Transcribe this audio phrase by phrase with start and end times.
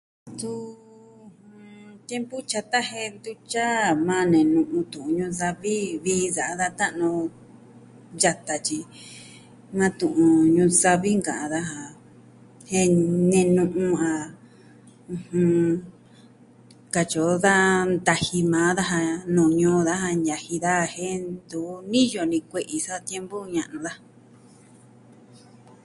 [0.39, 7.09] Tun tiempu tyata jen ntutyi a maa nenu'un tu'un Ñuu Savi, vii sa'a da ta'nu
[8.21, 8.79] yata, tyi
[9.77, 11.81] ma tu'un Ñuu Savi nka'an daja
[12.69, 12.91] jen
[13.31, 14.13] nenu'un a
[17.43, 18.99] maa ntaji maa daja
[19.35, 21.61] nuu ñuu daja ñaji daja jen ntu
[21.91, 24.01] niyo ni kue'i sa tiempu ña'nu daja.